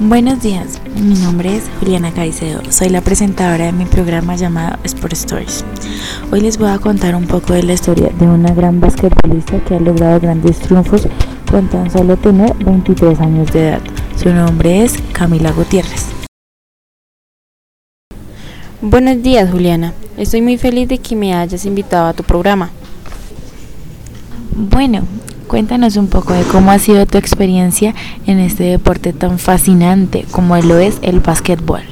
Buenos 0.00 0.42
días, 0.42 0.80
mi 0.96 1.14
nombre 1.14 1.56
es 1.56 1.70
Juliana 1.78 2.12
Caicedo, 2.12 2.60
soy 2.68 2.88
la 2.88 3.00
presentadora 3.00 3.66
de 3.66 3.72
mi 3.72 3.84
programa 3.84 4.34
llamado 4.34 4.76
Sport 4.82 5.12
Stories. 5.12 5.64
Hoy 6.32 6.40
les 6.40 6.58
voy 6.58 6.68
a 6.68 6.78
contar 6.78 7.14
un 7.14 7.28
poco 7.28 7.52
de 7.52 7.62
la 7.62 7.74
historia 7.74 8.08
de 8.08 8.26
una 8.26 8.52
gran 8.52 8.80
basquetbolista 8.80 9.62
que 9.64 9.76
ha 9.76 9.78
logrado 9.78 10.18
grandes 10.18 10.58
triunfos 10.58 11.06
con 11.48 11.68
tan 11.68 11.92
solo 11.92 12.16
tener 12.16 12.52
23 12.64 13.20
años 13.20 13.52
de 13.52 13.68
edad. 13.68 13.80
Su 14.16 14.30
nombre 14.30 14.82
es 14.82 14.98
Camila 15.12 15.52
Gutiérrez. 15.52 16.06
Buenos 18.82 19.22
días, 19.22 19.48
Juliana. 19.48 19.92
Estoy 20.16 20.42
muy 20.42 20.58
feliz 20.58 20.88
de 20.88 20.98
que 20.98 21.14
me 21.14 21.34
hayas 21.34 21.64
invitado 21.66 22.08
a 22.08 22.14
tu 22.14 22.24
programa. 22.24 22.70
Bueno, 24.56 25.04
Cuéntanos 25.46 25.96
un 25.96 26.08
poco 26.08 26.32
de 26.32 26.42
cómo 26.44 26.70
ha 26.70 26.78
sido 26.78 27.06
tu 27.06 27.18
experiencia 27.18 27.94
en 28.26 28.40
este 28.40 28.64
deporte 28.64 29.12
tan 29.12 29.38
fascinante 29.38 30.24
como 30.30 30.56
lo 30.56 30.78
es 30.78 30.96
el 31.02 31.20
básquetbol. 31.20 31.82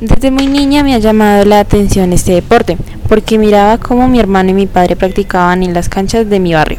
Desde 0.00 0.30
muy 0.30 0.46
niña 0.46 0.84
me 0.84 0.94
ha 0.94 0.98
llamado 0.98 1.44
la 1.44 1.58
atención 1.58 2.12
este 2.12 2.32
deporte, 2.32 2.78
porque 3.08 3.36
miraba 3.36 3.78
cómo 3.78 4.06
mi 4.08 4.20
hermano 4.20 4.50
y 4.50 4.54
mi 4.54 4.66
padre 4.66 4.94
practicaban 4.94 5.64
en 5.64 5.74
las 5.74 5.88
canchas 5.88 6.30
de 6.30 6.38
mi 6.38 6.54
barrio. 6.54 6.78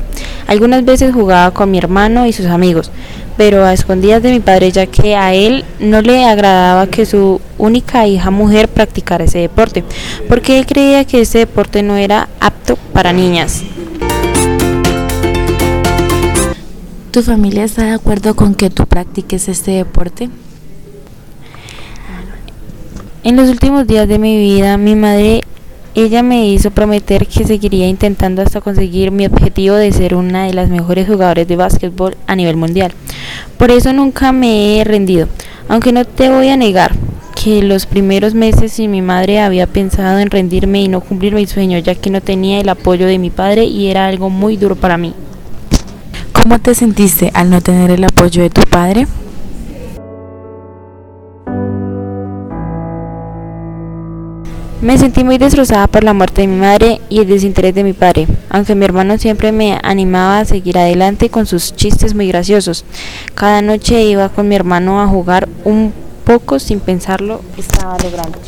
Algunas 0.49 0.83
veces 0.83 1.13
jugaba 1.13 1.51
con 1.51 1.69
mi 1.69 1.77
hermano 1.77 2.25
y 2.25 2.33
sus 2.33 2.47
amigos, 2.47 2.89
pero 3.37 3.65
a 3.65 3.71
escondidas 3.71 4.23
de 4.23 4.31
mi 4.31 4.39
padre 4.39 4.71
ya 4.71 4.87
que 4.87 5.15
a 5.15 5.35
él 5.35 5.63
no 5.79 6.01
le 6.01 6.25
agradaba 6.25 6.87
que 6.87 7.05
su 7.05 7.39
única 7.59 8.07
hija 8.07 8.31
mujer 8.31 8.67
practicara 8.67 9.25
ese 9.25 9.37
deporte, 9.37 9.83
porque 10.27 10.57
él 10.57 10.65
creía 10.65 11.05
que 11.05 11.21
ese 11.21 11.37
deporte 11.37 11.83
no 11.83 11.97
era 11.97 12.29
apto 12.39 12.77
para 12.93 13.13
niñas. 13.13 13.61
¿Tu 17.11 17.21
familia 17.21 17.63
está 17.63 17.83
de 17.83 17.91
acuerdo 17.91 18.35
con 18.35 18.55
que 18.55 18.71
tú 18.71 18.87
practiques 18.87 19.49
este 19.49 19.69
deporte? 19.69 20.31
En 23.23 23.35
los 23.35 23.49
últimos 23.49 23.85
días 23.85 24.07
de 24.07 24.17
mi 24.17 24.35
vida, 24.35 24.77
mi 24.77 24.95
madre 24.95 25.43
ella 26.01 26.23
me 26.23 26.47
hizo 26.47 26.71
prometer 26.71 27.27
que 27.27 27.45
seguiría 27.45 27.87
intentando 27.87 28.41
hasta 28.41 28.61
conseguir 28.61 29.11
mi 29.11 29.25
objetivo 29.25 29.75
de 29.75 29.91
ser 29.91 30.15
una 30.15 30.45
de 30.45 30.53
las 30.53 30.69
mejores 30.69 31.07
jugadoras 31.07 31.47
de 31.47 31.55
básquetbol 31.55 32.15
a 32.27 32.35
nivel 32.35 32.57
mundial. 32.57 32.93
Por 33.57 33.71
eso 33.71 33.93
nunca 33.93 34.31
me 34.31 34.79
he 34.79 34.83
rendido, 34.83 35.27
aunque 35.67 35.91
no 35.91 36.05
te 36.05 36.29
voy 36.29 36.49
a 36.49 36.57
negar 36.57 36.93
que 37.41 37.63
los 37.63 37.85
primeros 37.85 38.33
meses 38.33 38.73
si 38.73 38.87
mi 38.87 39.01
madre 39.01 39.39
había 39.39 39.65
pensado 39.65 40.19
en 40.19 40.29
rendirme 40.29 40.81
y 40.81 40.87
no 40.87 40.99
cumplir 41.01 41.33
mi 41.33 41.47
sueño, 41.47 41.79
ya 41.79 41.95
que 41.95 42.09
no 42.09 42.21
tenía 42.21 42.59
el 42.59 42.69
apoyo 42.69 43.05
de 43.05 43.17
mi 43.17 43.29
padre 43.29 43.63
y 43.63 43.87
era 43.87 44.07
algo 44.07 44.29
muy 44.29 44.57
duro 44.57 44.75
para 44.75 44.97
mí. 44.97 45.13
¿Cómo 46.33 46.59
te 46.59 46.75
sentiste 46.75 47.31
al 47.33 47.49
no 47.49 47.61
tener 47.61 47.91
el 47.91 48.03
apoyo 48.03 48.41
de 48.41 48.49
tu 48.49 48.61
padre? 48.63 49.07
Me 54.81 54.97
sentí 54.97 55.25
muy 55.25 55.37
destrozada 55.37 55.87
por 55.87 56.05
la 56.05 56.13
muerte 56.13 56.41
de 56.41 56.47
mi 56.47 56.55
madre 56.55 57.01
y 57.09 57.19
el 57.19 57.27
desinterés 57.27 57.75
de 57.75 57.83
mi 57.83 57.91
padre, 57.91 58.27
aunque 58.49 58.75
mi 58.75 58.85
hermano 58.85 59.17
siempre 59.17 59.51
me 59.51 59.77
animaba 59.83 60.39
a 60.39 60.45
seguir 60.45 60.77
adelante 60.77 61.29
con 61.29 61.45
sus 61.45 61.75
chistes 61.75 62.15
muy 62.15 62.29
graciosos. 62.29 62.85
Cada 63.35 63.61
noche 63.61 64.01
iba 64.03 64.29
con 64.29 64.47
mi 64.47 64.55
hermano 64.55 65.01
a 65.01 65.07
jugar 65.07 65.49
un 65.65 65.91
poco 66.23 66.59
sin 66.59 66.79
pensarlo, 66.79 67.41
estaba 67.57 67.97
logrando. 67.97 68.39